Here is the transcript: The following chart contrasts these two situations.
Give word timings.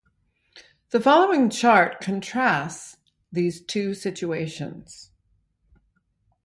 The 0.89 0.99
following 0.99 1.51
chart 1.51 2.01
contrasts 2.01 2.97
these 3.31 3.61
two 3.63 3.93
situations. 3.93 5.11